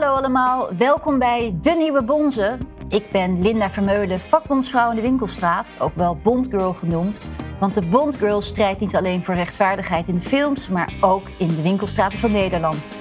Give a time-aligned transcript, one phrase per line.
[0.00, 2.58] Hallo allemaal, welkom bij De Nieuwe Bonze.
[2.88, 7.20] Ik ben Linda Vermeulen, vakbondsvrouw in de Winkelstraat, ook wel Bondgirl genoemd.
[7.58, 11.62] Want de Bondgirl strijdt niet alleen voor rechtvaardigheid in de films, maar ook in de
[11.62, 12.96] winkelstraten van Nederland.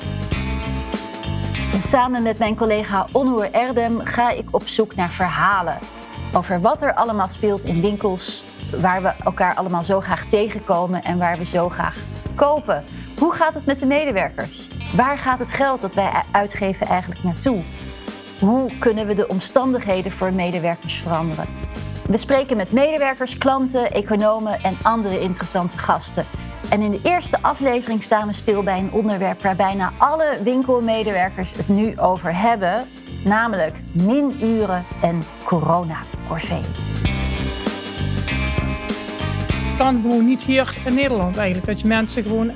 [1.74, 5.78] En samen met mijn collega Onur Erdem ga ik op zoek naar verhalen
[6.34, 8.44] over wat er allemaal speelt in winkels
[8.82, 11.98] waar we elkaar allemaal zo graag tegenkomen en waar we zo graag
[13.18, 14.70] Hoe gaat het met de medewerkers?
[14.96, 17.64] Waar gaat het geld dat wij uitgeven eigenlijk naartoe?
[18.40, 21.46] Hoe kunnen we de omstandigheden voor medewerkers veranderen?
[22.10, 26.26] We spreken met medewerkers, klanten, economen en andere interessante gasten.
[26.70, 31.52] En in de eerste aflevering staan we stil bij een onderwerp waar bijna alle winkelmedewerkers
[31.52, 32.88] het nu over hebben,
[33.24, 36.89] namelijk minuren en corona-corvée.
[39.80, 41.68] Kan gewoon niet hier in Nederland eigenlijk.
[41.68, 42.52] Dat je mensen gewoon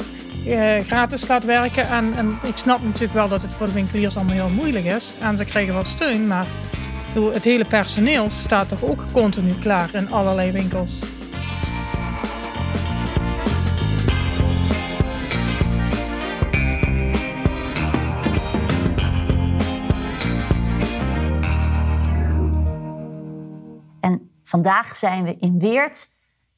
[0.45, 1.87] eh, gratis laat werken.
[1.87, 5.13] En, en ik snap natuurlijk wel dat het voor de winkeliers allemaal heel moeilijk is.
[5.19, 6.47] En ze krijgen wat steun, maar
[7.13, 10.99] het hele personeel staat toch ook continu klaar in allerlei winkels.
[23.99, 26.11] En vandaag zijn we in Weert.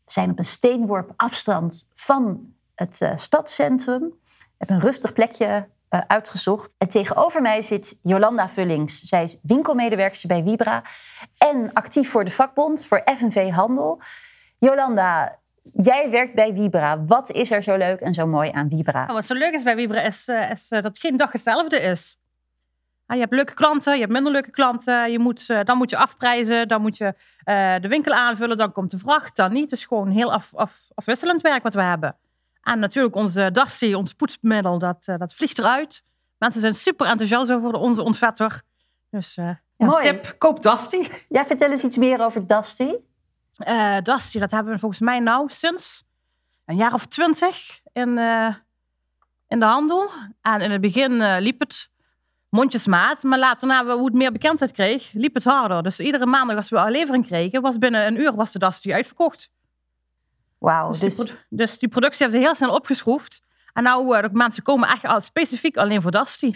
[0.06, 4.04] Zijn op een steenworp afstand van het uh, stadscentrum.
[4.04, 6.76] Ik heb een rustig plekje uh, uitgezocht.
[6.78, 9.00] En tegenover mij zit Jolanda Vullings.
[9.00, 10.84] Zij is winkelmedewerker bij Vibra
[11.38, 14.02] en actief voor de vakbond, voor FNV Handel.
[14.60, 17.06] Jolanda, jij werkt bij Vibra.
[17.06, 19.04] Wat is er zo leuk en zo mooi aan Vibra?
[19.04, 22.18] Nou, wat zo leuk is bij Vibra is, uh, is dat geen dag hetzelfde is.
[23.08, 25.12] Je hebt leuke klanten, je hebt minder leuke klanten.
[25.12, 27.14] Je moet, dan moet je afprijzen, dan moet je
[27.82, 29.64] de winkel aanvullen, dan komt de vracht, dan niet.
[29.64, 32.16] Het is gewoon heel af, af, afwisselend werk wat we hebben.
[32.66, 36.04] En natuurlijk onze Dusty, ons poetsmiddel, dat, uh, dat vliegt eruit.
[36.38, 38.62] Mensen zijn super enthousiast over onze ontvetter.
[39.10, 40.04] Dus uh, ja, Mooi.
[40.04, 41.08] tip, koop Dusty.
[41.30, 42.94] Ja, vertel eens iets meer over Dusty.
[43.68, 46.04] Uh, Dusty, dat hebben we volgens mij nou sinds
[46.66, 48.18] een jaar of twintig in,
[49.48, 50.10] in de handel.
[50.42, 51.90] En in het begin liep het
[52.56, 53.24] mondjesmaat.
[53.24, 55.84] Maar later, na hoe het meer bekendheid kreeg, liep het harder.
[55.84, 58.94] Dus iedere maandag als we een levering kregen, was binnen een uur was de Dusty
[58.94, 59.52] uitverkocht.
[60.58, 60.92] Wauw.
[60.92, 63.44] Dus, Dus, dus die productie hebben ze heel snel opgeschroefd.
[63.74, 66.54] En nou, uh, de mensen komen echt al specifiek alleen voor Dusty.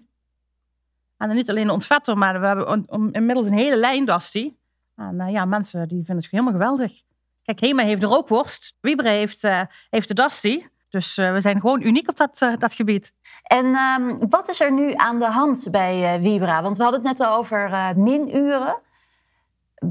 [1.17, 4.53] En dan niet alleen de ontvetter, maar we hebben inmiddels een hele lijn Dusty.
[4.95, 7.01] En uh, ja, mensen die vinden het helemaal geweldig.
[7.43, 8.73] Kijk, Hema heeft de rookworst.
[8.81, 10.63] Wibre heeft, uh, heeft de Dusty.
[10.89, 13.13] Dus we zijn gewoon uniek op dat, dat gebied.
[13.44, 16.61] En um, wat is er nu aan de hand bij Vibra?
[16.61, 18.79] Want we hadden het net al over minuren.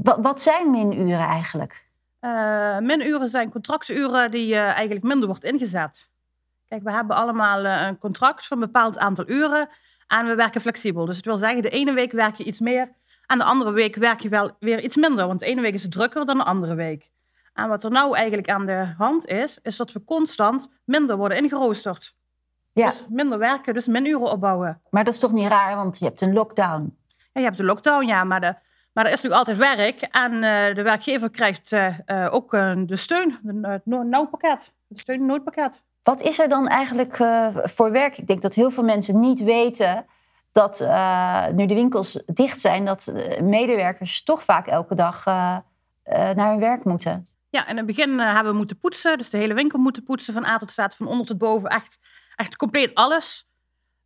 [0.01, 1.87] Wat zijn minuren eigenlijk?
[2.21, 6.09] Uh, minuren zijn contracturen die uh, eigenlijk minder wordt ingezet.
[6.67, 9.69] Kijk, we hebben allemaal uh, een contract van een bepaald aantal uren
[10.07, 11.05] en we werken flexibel.
[11.05, 12.91] Dus het wil zeggen, de ene week werk je iets meer
[13.25, 15.27] en de andere week werk je wel weer iets minder.
[15.27, 17.09] Want de ene week is het drukker dan de andere week.
[17.53, 21.37] En wat er nou eigenlijk aan de hand is, is dat we constant minder worden
[21.37, 22.15] ingeroosterd.
[22.71, 22.85] Ja.
[22.85, 24.81] Dus minder werken, dus minuren opbouwen.
[24.89, 26.97] Maar dat is toch niet raar, want je hebt een lockdown.
[27.07, 28.55] Ja, je hebt de lockdown, ja, maar de,
[28.93, 32.51] maar er is natuurlijk altijd werk en uh, de werkgever krijgt uh, uh, ook
[32.85, 35.83] de steun, het noodpakket, het steun noodpakket.
[36.03, 37.15] Wat is er dan eigenlijk
[37.63, 38.17] voor werk?
[38.17, 40.05] Ik denk dat heel veel mensen niet weten
[40.51, 40.79] dat
[41.53, 43.11] nu de winkels dicht zijn, dat
[43.41, 47.27] medewerkers toch vaak elke dag naar hun werk moeten.
[47.49, 50.45] Ja, in het begin hebben we moeten poetsen, dus de hele winkel moeten poetsen van
[50.45, 51.99] A tot Z, van onder tot boven, echt,
[52.35, 53.47] echt compleet alles.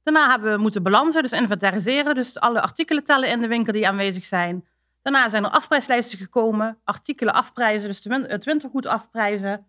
[0.03, 3.87] Daarna hebben we moeten balansen, dus inventariseren, dus alle artikelen tellen in de winkel die
[3.87, 4.67] aanwezig zijn.
[5.01, 9.65] Daarna zijn er afprijslijsten gekomen, artikelen afprijzen, dus het wintergoed afprijzen.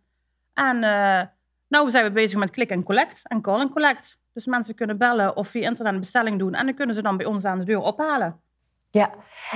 [0.53, 1.21] En uh,
[1.69, 4.19] nu zijn we bezig met click and collect en call and collect.
[4.33, 7.17] Dus mensen kunnen bellen of via internet een bestelling doen en dan kunnen ze dan
[7.17, 8.41] bij ons aan de deur ophalen.
[8.95, 9.11] Ja,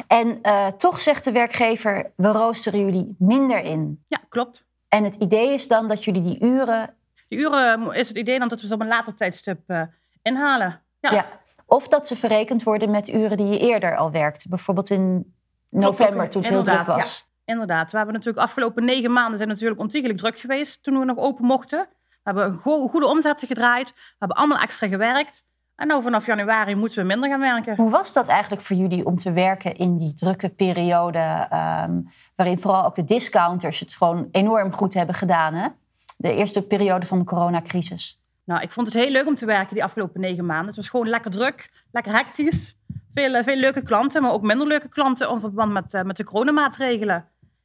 [0.07, 4.05] en uh, toch zegt de werkgever, we roosteren jullie minder in.
[4.09, 4.67] Ja, klopt.
[4.89, 6.95] En het idee is dan dat jullie die uren...
[7.29, 9.83] Die uren is het idee dan dat we ze op een later tijdstip uh,
[10.23, 10.83] inhalen.
[11.01, 11.11] Ja.
[11.11, 11.27] ja.
[11.67, 14.49] Of dat ze verrekend worden met uren die je eerder al werkte.
[14.49, 15.35] Bijvoorbeeld in
[15.71, 17.27] november, toen het heel druk was.
[17.45, 17.91] Ja, inderdaad.
[17.91, 21.45] We hebben natuurlijk afgelopen negen maanden zijn natuurlijk ontiegelijk druk geweest toen we nog open
[21.45, 21.89] mochten.
[22.09, 23.91] We hebben go goede omzetten gedraaid.
[23.95, 25.47] We hebben allemaal extra gewerkt.
[25.79, 27.77] En nou vanaf januari moeten we minder gaan werken.
[27.77, 31.49] Hoe was dat eigenlijk voor jullie om te werken in die drukke periode...
[31.89, 35.69] Um, waarin vooral ook de discounters het gewoon enorm goed hebben gedaan, hè?
[36.17, 38.23] De eerste periode van de coronacrisis.
[38.45, 40.67] Nou, ik vond het heel leuk om te werken die afgelopen negen maanden.
[40.67, 42.79] Het was gewoon lekker druk, lekker hectisch.
[43.15, 46.25] Veel, veel leuke klanten, maar ook minder leuke klanten in verband met, uh, met de
[46.25, 47.25] coronamaatregelen.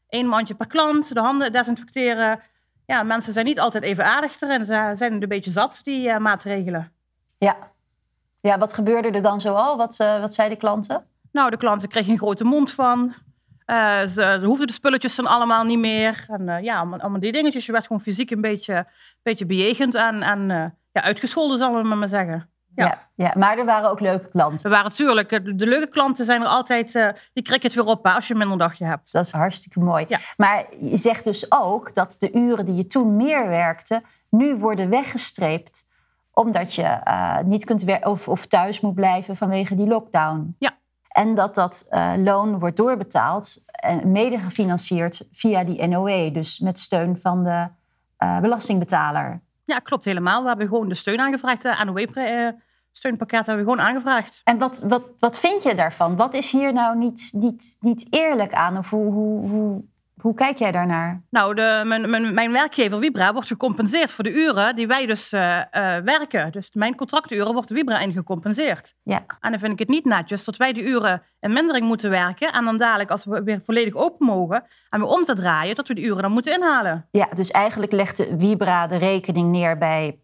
[0.10, 2.40] Eén mandje per klant, de handen desinfecteren.
[2.86, 4.66] Ja, mensen zijn niet altijd even aardig erin.
[4.66, 6.92] Ze zijn een beetje zat, die uh, maatregelen.
[7.38, 7.72] Ja.
[8.48, 9.78] Ja, wat gebeurde er dan zoal?
[9.78, 11.06] Wat, uh, wat zeiden klanten?
[11.32, 13.14] Nou, de klanten kregen een grote mond van.
[13.66, 16.26] Uh, ze, ze, hoefden de spulletjes dan allemaal niet meer.
[16.28, 17.66] En uh, ja, allemaal, allemaal, die dingetjes.
[17.66, 18.88] Je werd gewoon fysiek een beetje,
[19.22, 20.48] beetje bejegend en, en
[20.92, 22.50] ja, uitgescholden, zal ik maar zeggen.
[22.76, 22.86] Ja.
[22.86, 23.04] ja.
[23.16, 24.64] Ja, maar er waren ook leuke klanten.
[24.64, 28.08] Er waren natuurlijk, de, leuke klanten zijn er altijd, uh, die krikken het weer op
[28.08, 29.12] als je een minder dagje hebt.
[29.12, 30.06] Dat is hartstikke mooi.
[30.08, 30.18] Ja.
[30.38, 34.90] Maar je zegt dus ook dat de uren die je toen meer werkte, nu worden
[34.90, 35.86] weggestreept
[36.34, 40.56] omdat je uh, niet kunt werken of, of thuis moet blijven vanwege die lockdown.
[40.60, 40.72] Ja.
[41.08, 46.80] En dat dat uh, loon wordt doorbetaald en mede gefinancierd via die NOE, dus met
[46.80, 47.68] steun van de
[48.42, 49.42] belastingbetaler.
[49.66, 50.42] Ja, klopt helemaal.
[50.42, 52.08] We hebben gewoon de steun aangevraagd, de NOE
[52.94, 54.42] steunpakket hebben we gewoon aangevraagd.
[54.44, 56.16] En wat, wat, wat vind je daarvan?
[56.16, 58.78] Wat is hier nou niet, niet, niet eerlijk aan?
[58.78, 59.84] Of hoe, hoe, hoe,
[60.24, 61.24] hoe kijk jij daarnaar?
[61.30, 65.34] Nou, de, mijn, mijn, mijn werkgever Vibra wordt gecompenseerd voor de uren die wij dus
[65.34, 65.64] uh, uh,
[65.98, 66.52] werken.
[66.52, 68.96] Dus mijn contracturen wordt Vibra in gecompenseerd.
[69.04, 69.24] Ja.
[69.40, 72.54] En dan vind ik het niet netjes dat wij die uren in mindering moeten werken.
[72.54, 75.88] En dan dadelijk, als we weer volledig open mogen en we om te draaien, dat
[75.88, 77.08] we die uren dan moeten inhalen.
[77.12, 80.20] Ja, dus eigenlijk legt de Vibra de rekening neer bij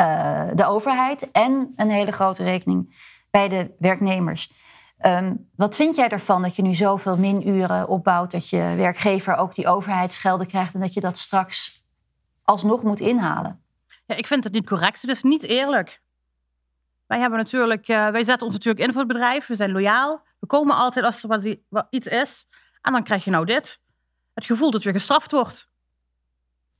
[0.00, 2.96] uh, de overheid en een hele grote rekening
[3.30, 4.50] bij de werknemers.
[5.06, 9.54] Um, wat vind jij ervan dat je nu zoveel minuren opbouwt, dat je werkgever ook
[9.54, 11.84] die overheidsgelden krijgt en dat je dat straks
[12.42, 13.62] alsnog moet inhalen?
[14.06, 15.00] Ja, ik vind het niet correct.
[15.00, 16.02] Het is niet eerlijk.
[17.06, 19.46] Wij, hebben natuurlijk, uh, wij zetten ons natuurlijk in voor het bedrijf.
[19.46, 20.22] We zijn loyaal.
[20.38, 22.46] We komen altijd als er wat, wat iets is.
[22.82, 23.80] En dan krijg je nou dit.
[24.34, 25.68] Het gevoel dat je gestraft wordt.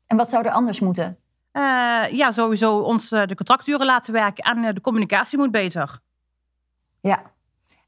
[0.07, 1.19] En wat zou er anders moeten?
[1.53, 1.63] Uh,
[2.11, 5.99] ja, sowieso ons uh, de contracturen laten werken en de communicatie moet beter.
[7.01, 7.33] Ja,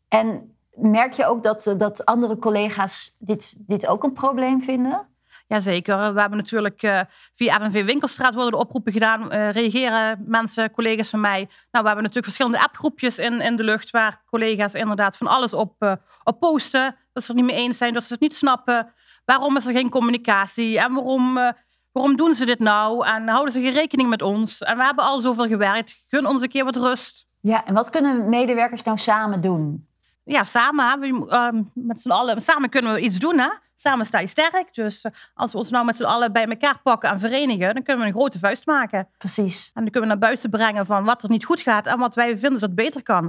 [0.09, 5.09] en merk je ook dat, dat andere collega's dit, dit ook een probleem vinden?
[5.49, 6.15] Jazeker.
[6.15, 9.29] We hebben natuurlijk via FNV Winkelstraat worden de oproepen gedaan.
[9.51, 11.39] reageren mensen, collega's van mij.
[11.39, 15.55] Nou, we hebben natuurlijk verschillende appgroepjes in, in de lucht waar collega's inderdaad van alles
[15.55, 16.97] op, op posten.
[17.13, 18.93] Dat ze het niet mee eens zijn, dat ze het niet snappen.
[19.25, 21.55] Waarom is er geen communicatie en waarom
[21.97, 23.07] Waarom doen ze dit nou?
[23.07, 24.63] En houden ze geen rekening met ons?
[24.63, 26.05] En we hebben al zoveel gewerkt.
[26.09, 27.29] Gun ons een keer wat rust.
[27.41, 29.89] Ja, en wat kunnen medewerkers nou samen doen?
[30.29, 31.01] Ja, samen.
[31.01, 33.39] We, uh, met z'n allen, samen kunnen we iets doen.
[33.39, 33.49] Hè?
[33.75, 34.75] Samen sta je sterk.
[34.75, 37.83] Dus uh, als we ons nou met z'n allen bij elkaar pakken en verenigen, dan
[37.83, 39.09] kunnen we een grote vuist maken.
[39.19, 39.71] Precies.
[39.75, 42.15] En dan kunnen we naar buiten brengen van wat er niet goed gaat en wat
[42.15, 43.23] wij vinden dat beter kan.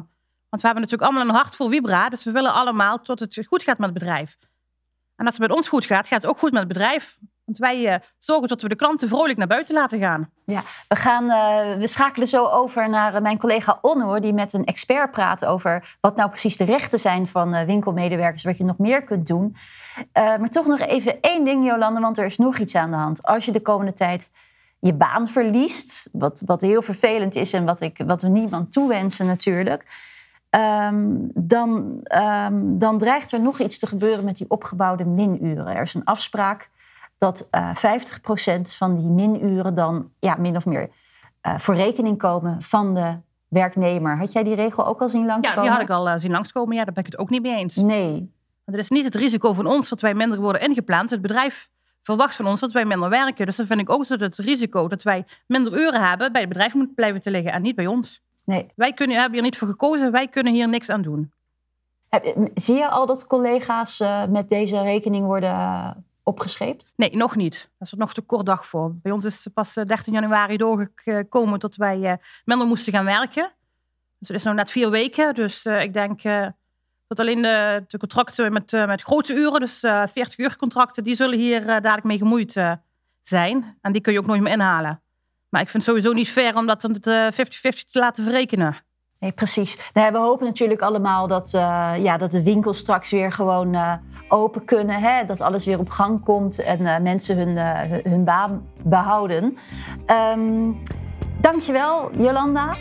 [0.49, 2.09] Want we hebben natuurlijk allemaal een hart voor Vibra.
[2.09, 4.37] Dus we willen allemaal tot het goed gaat met het bedrijf.
[5.15, 7.19] En als het met ons goed gaat, gaat het ook goed met het bedrijf.
[7.47, 10.29] Want wij uh, zorgen dat we de klanten vrolijk naar buiten laten gaan.
[10.45, 14.53] Ja, we, gaan, uh, we schakelen zo over naar uh, mijn collega Onno, die met
[14.53, 18.77] een expert praat over wat nou precies de rechten zijn van winkelmedewerkers, wat je nog
[18.77, 19.55] meer kunt doen.
[20.13, 23.23] maar toch nog even één ding, Jolande, want er is nog iets aan de hand.
[23.23, 24.29] Als je de komende tijd
[24.79, 29.25] je baan verliest, wat, wat heel vervelend is en wat, ik, wat we niemand toewensen
[29.25, 29.85] natuurlijk.
[30.49, 35.75] Um, dan, um, dan dreigt er nog iets te gebeuren met die opgebouwde minuren.
[35.75, 36.69] Er is een afspraak
[37.17, 37.79] dat uh, 50%
[38.61, 40.89] van die minuren dan ja, min of meer
[41.47, 43.17] uh, voor rekening komen van de
[43.47, 44.17] werknemer.
[44.17, 45.63] Had jij die regel ook al zien langskomen?
[45.63, 46.75] Ja, die had ik al uh, zien langskomen.
[46.75, 47.75] Ja, daar ben ik het ook niet mee eens.
[47.75, 48.13] Nee.
[48.65, 51.09] Want het is niet het risico van ons dat wij minder worden ingepland.
[51.09, 51.69] Het bedrijf
[52.01, 53.45] verwacht van ons dat wij minder werken.
[53.45, 56.49] Dus dan vind ik ook dat het risico dat wij minder uren hebben bij het
[56.49, 58.21] bedrijf moet blijven te liggen en niet bij ons.
[58.45, 58.67] Nee.
[58.75, 61.31] Wij kunnen, hebben hier niet voor gekozen, wij kunnen hier niks aan doen.
[62.53, 66.93] Zie je al dat collega's met deze rekening worden opgescheept?
[66.95, 67.71] Nee, nog niet.
[67.77, 68.95] Dat is nog te kort dag voor.
[68.95, 72.13] Bij ons is pas 13 januari doorgekomen dat wij uh,
[72.45, 73.51] minder moesten gaan werken.
[74.19, 75.33] Dus het is nu net vier weken.
[75.33, 76.21] Dus uh, ik denk
[77.07, 81.39] dat alleen de, de contracten met, met grote uren, dus 40 uur contracten, die zullen
[81.39, 82.53] hier dadelijk mee gemoeid
[83.21, 83.77] zijn.
[83.81, 85.01] En die kun je ook nooit meer inhalen.
[85.49, 86.99] Maar ik vind het sowieso niet fair om dat 50-50
[87.91, 88.75] te laten verrekenen.
[89.19, 89.91] Nee, precies.
[89.93, 93.93] We hopen natuurlijk allemaal dat, uh, ja, dat de winkels straks weer gewoon uh,
[94.27, 94.99] open kunnen.
[94.99, 95.25] Hè?
[95.25, 97.57] Dat alles weer op gang komt en uh, mensen hun,
[98.11, 99.57] hun baan behouden.
[100.33, 100.81] Um,
[101.41, 102.71] dankjewel, Jolanda.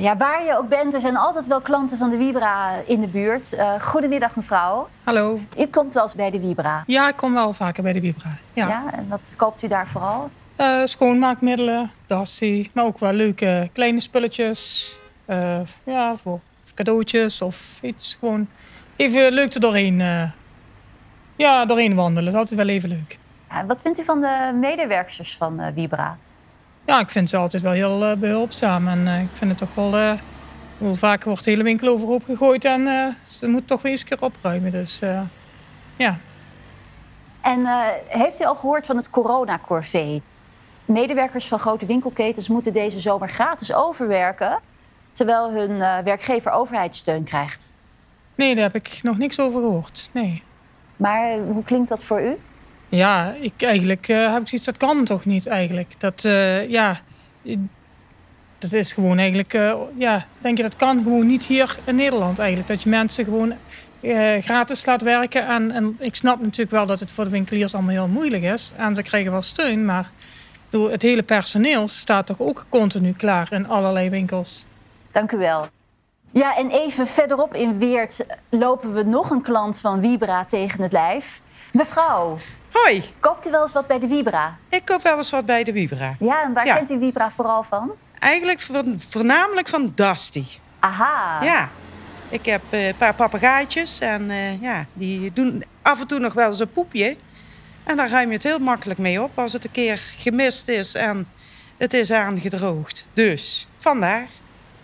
[0.00, 3.08] Ja, waar je ook bent, er zijn altijd wel klanten van de Vibra in de
[3.08, 3.52] buurt.
[3.52, 4.88] Uh, goedemiddag mevrouw.
[5.04, 5.38] Hallo.
[5.58, 6.82] U komt wel eens bij de Vibra?
[6.86, 8.30] Ja, ik kom wel vaker bij de Vibra.
[8.52, 8.68] Ja.
[8.68, 10.30] ja en wat koopt u daar vooral?
[10.60, 14.96] Uh, schoonmaakmiddelen, dassie, maar ook wel leuke kleine spulletjes.
[15.84, 16.40] ja, voor
[16.74, 18.48] cadeautjes of iets gewoon
[18.96, 19.98] even leuk er doorheen,
[21.36, 22.24] ja, doorheen wandelen.
[22.24, 23.18] Dat is altijd wel even leuk.
[23.50, 26.18] Ja, wat vindt u van de medewerkers van Vibra?
[26.88, 28.88] Ja, ik vind ze altijd wel heel uh, behulpzaam.
[28.88, 30.16] En uh, ik vind het toch wel...
[30.78, 34.08] Hoe vaak wordt de hele winkel overhoop gegooid en ze moet toch weer eens een
[34.08, 34.70] keer opruimen.
[34.70, 34.98] Dus
[35.96, 36.18] ja.
[37.40, 40.22] En uh, heeft u al gehoord van het corona-corvée?
[40.84, 44.60] Medewerkers van grote winkelketens moeten deze zomer gratis overwerken...
[45.12, 47.74] terwijl hun werkgever overheidssteun krijgt.
[48.34, 50.10] Nee, daar heb ik nog niks over gehoord.
[50.12, 50.42] Nee.
[50.96, 52.38] Maar hoe klinkt dat voor u?
[52.88, 55.94] Ja, ik, eigenlijk uh, heb ik zoiets, dat kan toch niet eigenlijk.
[55.98, 57.00] Dat, uh, ja,
[58.58, 62.38] dat is gewoon eigenlijk, uh, ja, denk je, dat kan gewoon niet hier in Nederland
[62.38, 62.68] eigenlijk.
[62.68, 63.54] Dat je mensen gewoon
[64.40, 65.46] gratis laat werken.
[65.46, 68.72] En, en ik snap natuurlijk wel dat het voor de winkeliers allemaal heel moeilijk is.
[68.76, 70.10] En ze krijgen wel steun, maar
[70.70, 74.64] het hele personeel staat toch ook continu klaar in allerlei winkels.
[75.12, 75.66] Dank u wel.
[76.30, 80.92] Ja, en even verderop in Weert lopen we nog een klant van Vibra tegen het
[80.92, 81.40] lijf.
[81.72, 82.38] Mevrouw.
[82.82, 83.04] Hoi.
[83.20, 84.56] Koopt u wel eens wat bij de Vibra?
[84.68, 86.16] Ik koop wel eens wat bij de Vibra.
[86.18, 86.74] Ja, en waar ja.
[86.74, 87.90] kent u Vibra vooral van?
[88.18, 88.60] Eigenlijk
[89.10, 90.44] voornamelijk van Dusty.
[90.78, 91.42] Aha.
[91.42, 91.68] Ja.
[92.28, 96.32] Ik heb uh, een paar papegaaitjes en uh, ja, die doen af en toe nog
[96.32, 97.16] wel eens een poepje.
[97.84, 100.94] En daar ruim je het heel makkelijk mee op als het een keer gemist is
[100.94, 101.28] en
[101.76, 103.08] het is aangedroogd.
[103.12, 104.28] Dus, vandaar.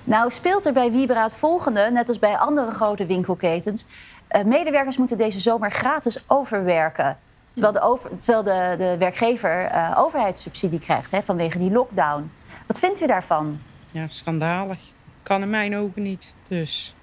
[0.05, 3.85] Nou speelt er bij Vibra het volgende, net als bij andere grote winkelketens.
[4.31, 7.19] Uh, medewerkers moeten deze zomer gratis overwerken.
[7.55, 12.31] Terwijl de, over, terwijl de, de werkgever uh, overheidssubsidie krijgt hè, vanwege die lockdown.
[12.67, 13.61] Wat vindt u daarvan?
[13.93, 14.79] Ja, schandalig.
[15.23, 16.35] Kan in mijn ogen niet.
[16.49, 16.95] Dus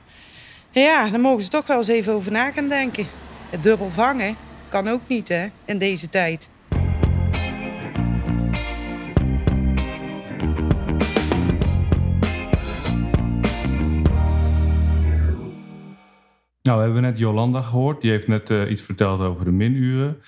[0.69, 3.07] ja, daar mogen ze toch wel eens even over na gaan denken.
[3.49, 4.35] Het dubbel vangen
[4.67, 6.49] kan ook niet hè, in deze tijd.
[16.63, 18.01] Nou, we hebben net Jolanda gehoord.
[18.01, 20.21] Die heeft net uh, iets verteld over de minuren.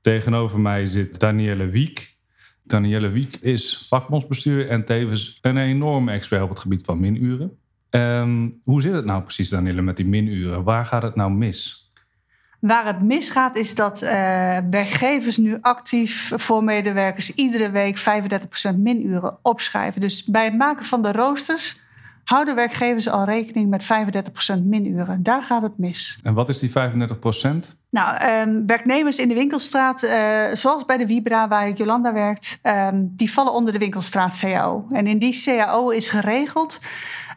[0.00, 2.16] Tegenover mij zit Danielle Wiek.
[2.62, 7.58] Danielle Wiek is vakbondsbestuurder en tevens een enorme expert op het gebied van minuren.
[7.90, 10.64] Um, hoe zit het nou precies, Danielle, met die minuren?
[10.64, 11.90] Waar gaat het nou mis?
[12.60, 14.10] Waar het misgaat is dat uh,
[14.70, 20.00] werkgevers nu actief voor medewerkers iedere week 35% minuren opschrijven.
[20.00, 21.80] Dus bij het maken van de roosters
[22.28, 23.82] houden werkgevers al rekening met
[24.58, 25.22] 35% minuren.
[25.22, 26.20] Daar gaat het mis.
[26.22, 27.76] En wat is die 35%?
[27.90, 33.12] Nou, um, werknemers in de winkelstraat, uh, zoals bij de Vibra, waar Jolanda werkt, um,
[33.16, 34.86] die vallen onder de winkelstraat CAO.
[34.90, 36.80] En in die CAO is geregeld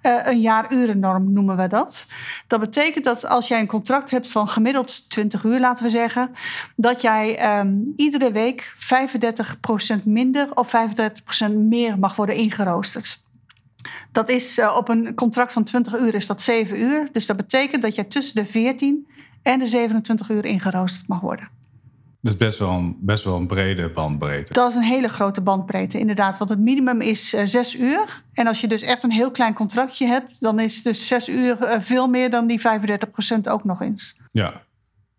[0.01, 2.07] uh, een jaarurennorm noemen we dat.
[2.47, 6.31] Dat betekent dat als jij een contract hebt van gemiddeld 20 uur, laten we zeggen,
[6.75, 8.73] dat jij um, iedere week
[9.99, 10.73] 35% minder of
[11.49, 13.23] 35% meer mag worden ingeroosterd.
[14.11, 17.09] Dat is uh, op een contract van 20 uur is dat 7 uur.
[17.11, 19.07] Dus dat betekent dat je tussen de 14
[19.41, 21.49] en de 27 uur ingeroosterd mag worden.
[22.21, 24.53] Dat is best wel, een, best wel een brede bandbreedte.
[24.53, 26.37] Dat is een hele grote bandbreedte, inderdaad.
[26.37, 28.23] Want het minimum is uh, zes uur.
[28.33, 31.57] En als je dus echt een heel klein contractje hebt, dan is dus zes uur
[31.61, 32.63] uh, veel meer dan die 35%
[33.49, 34.19] ook nog eens.
[34.31, 34.61] Ja.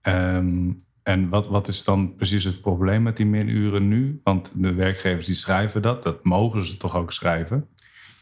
[0.02, 4.21] Um, en wat, wat is dan precies het probleem met die minuren nu?
[4.25, 7.69] Want de werkgevers die schrijven dat, dat mogen ze toch ook schrijven?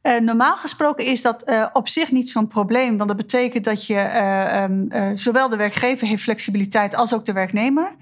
[0.02, 2.96] Uh, normaal gesproken is dat uh, op zich niet zo'n probleem.
[2.96, 4.88] Want dat betekent dat je uh, um,
[5.18, 7.92] zowel de werkgever heeft flexibiliteit als ook de werknemer.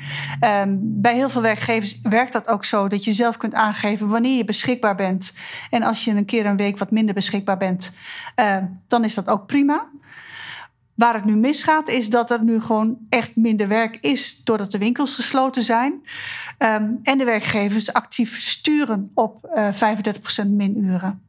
[0.45, 4.37] Um, bij heel veel werkgevers werkt dat ook zo dat je zelf kunt aangeven wanneer
[4.37, 5.37] je beschikbaar bent.
[5.71, 7.93] En als je een keer een week wat minder beschikbaar bent,
[8.89, 9.87] dan is dat ook prima.
[10.95, 14.79] Waar het nu misgaat, is dat er nu gewoon echt minder werk is doordat de
[14.79, 15.93] winkels gesloten zijn.
[16.59, 19.61] Um, en de werkgevers actief sturen op
[20.45, 21.28] 35% minuren.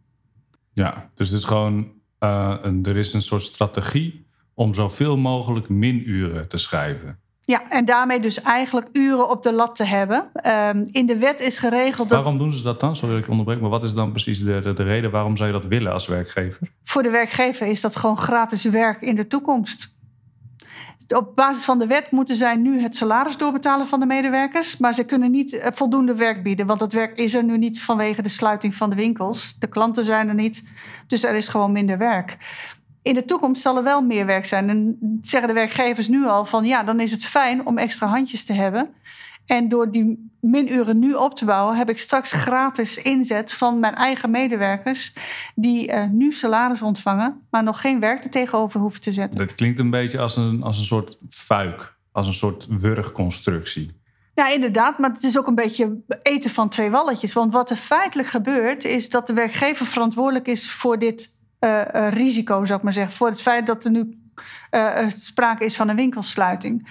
[0.73, 5.69] Ja, dus het is gewoon, uh, een, er is een soort strategie om zoveel mogelijk
[5.69, 7.19] minuren te schrijven.
[7.49, 10.31] Ja, en daarmee dus eigenlijk uren op de lat te hebben.
[10.47, 12.09] Um, in de wet is geregeld.
[12.09, 12.95] Waarom doen ze dat dan?
[12.95, 15.47] Sorry dat ik onderbreek, maar wat is dan precies de, de, de, reden waarom zou
[15.47, 16.67] je dat willen als werkgever?
[16.83, 19.98] Voor de werkgever is dat gewoon gratis werk in de toekomst.
[21.15, 24.77] Op basis van de wet moeten zij nu het salaris doorbetalen van de medewerkers.
[24.77, 26.65] Maar ze kunnen niet eh, voldoende werk bieden.
[26.65, 29.59] Want dat werk is er nu niet vanwege de sluiting van de winkels.
[29.59, 30.69] De klanten zijn er niet.
[31.07, 32.37] Dus er is gewoon minder werk.
[33.01, 34.69] In de toekomst zal er wel meer werk zijn.
[34.69, 38.45] En zeggen de werkgevers nu al van ja, dan is het fijn om extra handjes
[38.45, 38.89] te hebben.
[39.45, 43.95] En door die minuren nu op te bouwen, heb ik straks gratis inzet van mijn
[43.95, 45.13] eigen medewerkers.
[45.55, 49.39] die uh, nu salaris ontvangen, maar nog geen werk er tegenover hoeven te zetten.
[49.39, 53.97] Dat klinkt een beetje als een, als een soort fuik, als een soort wurgconstructie.
[54.33, 57.33] Ja, inderdaad, maar het is ook een beetje eten van twee walletjes.
[57.33, 61.29] Want wat er feitelijk gebeurt, is dat de werkgever verantwoordelijk is voor dit
[61.59, 63.13] uh, uh, risico, zou ik maar zeggen.
[63.13, 64.17] Voor het feit dat er nu
[65.07, 66.87] sprake is van een winkelsluiting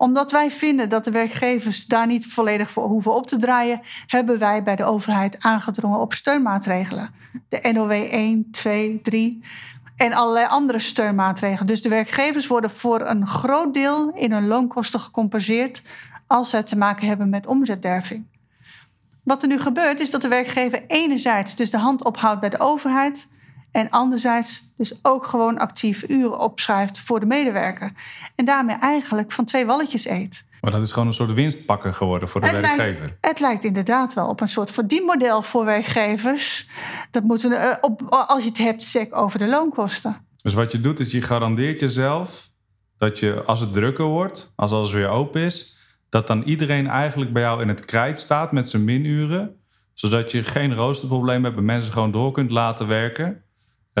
[0.00, 4.38] omdat wij vinden dat de werkgevers daar niet volledig voor hoeven op te draaien, hebben
[4.38, 7.10] wij bij de overheid aangedrongen op steunmaatregelen.
[7.48, 9.42] De NOW 1, 2, 3
[9.96, 11.66] en allerlei andere steunmaatregelen.
[11.66, 15.82] Dus de werkgevers worden voor een groot deel in hun loonkosten gecompenseerd
[16.26, 18.26] als zij te maken hebben met omzetderving.
[19.22, 22.60] Wat er nu gebeurt is dat de werkgever enerzijds dus de hand ophoudt bij de
[22.60, 23.28] overheid
[23.72, 27.92] en anderzijds dus ook gewoon actief uren opschrijft voor de medewerker.
[28.34, 30.44] En daarmee eigenlijk van twee walletjes eet.
[30.60, 33.00] Maar dat is gewoon een soort winstpakker geworden voor de Het werkgever.
[33.00, 36.68] lijkt, het lijkt inderdaad wel op een soort verdienmodel voor werkgevers.
[37.10, 40.16] Dat moeten we, eh, op, als je het hebt zeg, over de loonkosten.
[40.36, 42.50] Dus wat je doet is je garandeert jezelf
[42.96, 45.76] dat je als het drukker wordt, als alles weer open is,
[46.08, 49.56] dat dan iedereen eigenlijk bij jou in het krijt staat met zijn minuren,
[49.94, 53.42] zodat je geen roosterprobleem hebt en mensen gewoon door kunt laten werken.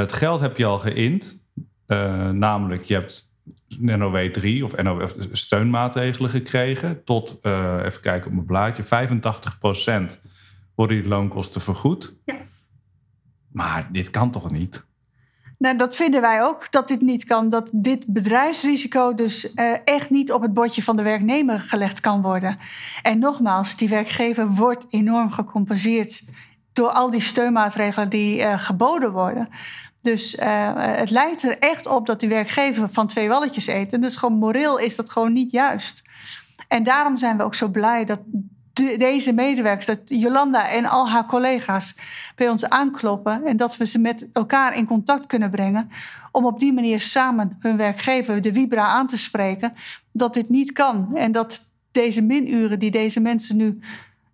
[0.00, 1.44] Het geld heb je al geïnd,
[1.86, 3.32] eh, namelijk je hebt
[3.78, 10.20] NOW 3 of NOW steunmaatregelen gekregen tot, eh, even kijken op mijn blaadje, 85%
[10.74, 12.14] worden die loonkosten vergoed.
[12.24, 12.36] Ja.
[13.52, 14.88] Maar dit kan toch niet?
[15.58, 17.48] Nou, dat vinden wij ook, dat dit niet kan.
[17.48, 22.22] Dat dit bedrijfsrisico dus eh, echt niet op het bordje van de werknemer gelegd kan
[22.22, 22.58] worden.
[23.02, 26.24] En nogmaals, die werkgever wordt enorm gecompenseerd
[26.72, 29.48] door al die steunmaatregelen die geboden worden.
[30.02, 33.92] Dus eh, het lijkt er echt op dat die werkgever van twee walletjes eet.
[33.92, 36.02] En dus gewoon moreel is dat gewoon niet juist.
[36.68, 38.20] En daarom zijn we ook zo blij dat
[38.72, 41.94] de- deze medewerkers, dat Jolanda en al haar collega's
[42.36, 45.90] bij ons aankloppen en dat we ze met elkaar in contact kunnen brengen
[46.32, 49.74] om op die manier samen hun werkgever, de Vibra, aan te spreken
[50.12, 53.80] dat dit niet kan en dat deze minuren die deze mensen nu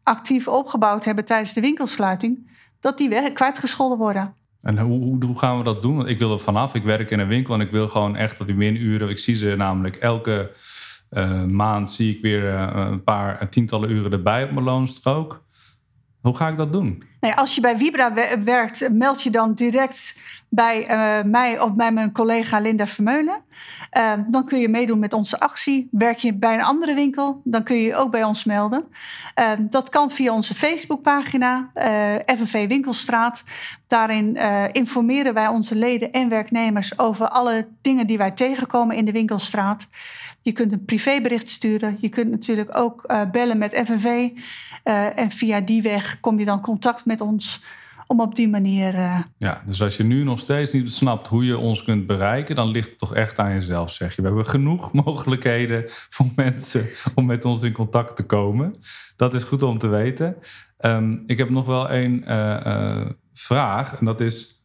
[0.02, 4.34] actief opgebouwd hebben tijdens de winkelsluiting, dat die kwijtgescholden worden.
[4.66, 5.96] En hoe, hoe, gaan we dat doen?
[5.96, 6.74] Want ik wil er vanaf.
[6.74, 9.08] Ik werk in een winkel en ik wil gewoon echt dat die minuren...
[9.08, 10.50] Ik zie ze namelijk elke
[11.10, 15.44] eh, maand zie ik weer eh, een paar een tientallen uren erbij op mijn loonstrook.
[16.26, 17.02] Hoe ga ik dat doen?
[17.34, 21.92] Als je bij Vibra we- werkt, meld je dan direct bij eh, mij of bij
[21.92, 23.42] mijn collega Linda Vermeulen.
[23.90, 25.88] Eh, dan kun je meedoen met onze actie.
[25.90, 28.84] Werk je bij een andere winkel, dan kun je je ook bij ons melden.
[29.34, 33.44] Eh, dat kan via onze Facebookpagina, eh FNV Winkelstraat.
[33.86, 39.04] Daarin eh, informeren wij onze leden en werknemers over alle dingen die wij tegenkomen in
[39.04, 39.88] de winkelstraat.
[40.46, 41.96] Je kunt een privébericht sturen.
[42.00, 44.28] Je kunt natuurlijk ook eh, bellen met FNV.
[44.82, 47.64] Eh, en via die weg kom je dan contact met ons
[48.06, 48.94] om op die manier.
[48.94, 52.54] eh, Ja, dus als je nu nog steeds niet snapt hoe je ons kunt bereiken...
[52.54, 54.22] dan ligt het toch echt aan jezelf, zeg je.
[54.22, 58.74] We hebben genoeg mogelijkheden voor mensen om met ons in contact te komen.
[59.16, 60.36] Dat is goed om te weten.
[60.78, 62.24] Ehm, ik heb nog wel één
[63.32, 63.98] vraag.
[63.98, 64.64] En dat is...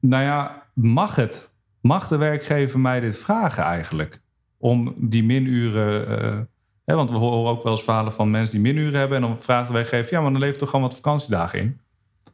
[0.00, 1.56] Nou ja, mag het?
[1.88, 4.20] Mag de werkgever mij dit vragen eigenlijk?
[4.58, 6.08] Om die minuren...
[6.22, 6.38] eh,
[6.84, 9.16] hè, want we horen ook wel eens verhalen van mensen die minuren hebben...
[9.16, 10.12] en dan vraagt de werkgever...
[10.12, 11.80] ja, maar dan levert er gewoon wat vakantiedagen in.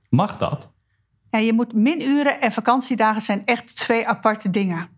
[0.09, 0.73] Mag dat?
[1.31, 4.88] ja, je moet minuren en vakantiedagen zijn echt twee aparte dingen.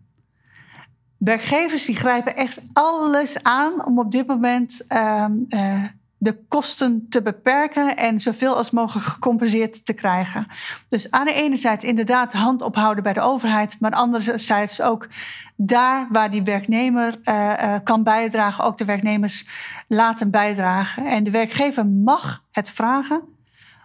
[1.17, 5.83] Werkgevers die grijpen echt alles aan om op dit moment ehm, eh,
[6.27, 10.47] de kosten te beperken en zoveel als mogelijk gecompenseerd te krijgen.
[10.87, 15.07] Dus aan de ene zijde inderdaad de hand ophouden bij de overheid, maar anderzijds ook
[15.55, 19.47] daar waar die werknemer eh, eh, kan bijdragen, ook de werknemers
[19.87, 21.05] laten bijdragen.
[21.05, 23.21] En de werkgever mag het vragen,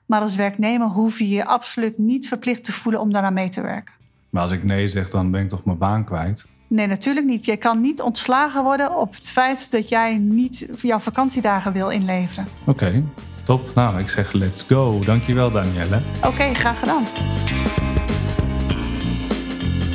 [0.06, 3.60] maar als werknemer hoef je je absoluut niet verplicht te voelen om daaraan mee te
[3.60, 3.94] werken.
[4.30, 6.46] Maar als ik nee zeg, dan ben ik toch mijn baan kwijt.
[6.72, 7.44] Nee, natuurlijk niet.
[7.44, 12.46] Je kan niet ontslagen worden op het feit dat jij niet jouw vakantiedagen wil inleveren.
[12.66, 13.04] Oké,
[13.44, 13.74] top.
[13.74, 15.00] Nou, ik zeg let's go.
[15.04, 16.00] Dankjewel, Danielle.
[16.24, 17.04] Oké, graag gedaan.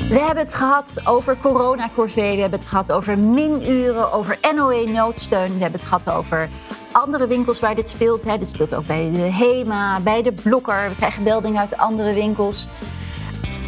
[0.10, 5.48] We hebben het gehad over corona-corvée, we hebben het gehad over minuren, over NOE-noodsteun.
[5.48, 6.50] We hebben het gehad over
[6.92, 8.24] andere winkels waar dit speelt.
[8.24, 8.38] Hè.
[8.38, 10.90] Dit speelt ook bij de HEMA, bij de Blokker.
[10.90, 12.68] We krijgen meldingen uit andere winkels.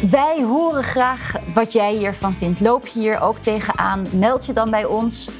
[0.08, 2.60] Wij horen graag wat jij hiervan vindt.
[2.60, 4.06] Loop je hier ook tegenaan?
[4.12, 5.30] Meld je dan bij ons.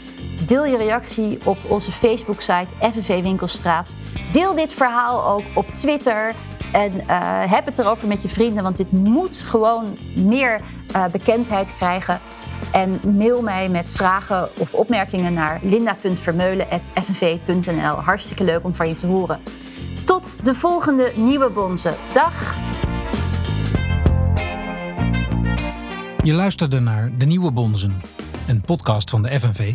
[0.46, 3.94] Deel je reactie op onze Facebook-site FNV Winkelstraat.
[4.32, 6.34] Deel dit verhaal ook op Twitter.
[6.72, 10.60] En eh, heb het erover met je vrienden, want dit moet gewoon meer
[10.92, 12.20] eh, bekendheid krijgen.
[12.72, 17.94] En mail mij met vragen of opmerkingen naar linda.vermeulen.fnv.nl.
[17.94, 19.40] Hartstikke leuk om van je te horen.
[20.04, 21.94] Tot de volgende nieuwe bonzen.
[22.12, 22.69] Dag!
[26.22, 28.02] Je luisterde naar De Nieuwe Bonzen,
[28.46, 29.74] een podcast van de FNV.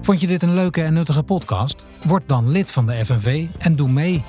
[0.00, 1.84] Vond je dit een leuke en nuttige podcast?
[2.02, 4.22] Word dan lid van de FNV en doe mee.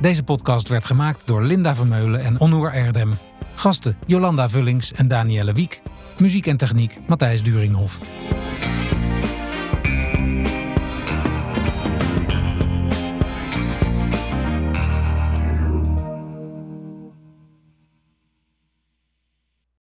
[0.00, 3.12] Deze podcast werd gemaakt door Linda Vermeulen en Onnoer Erdem.
[3.54, 5.82] Gasten Jolanda Vullings en Danielle Wiek.
[6.18, 7.98] Muziek en techniek Matthijs Duringhof.